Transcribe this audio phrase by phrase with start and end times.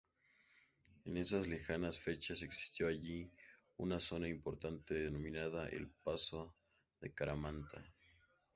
[1.05, 3.29] En esas lejanas fechas existió allí
[3.77, 6.55] una zona importante denominada ""El Paso
[7.01, 7.85] de Caramanta"".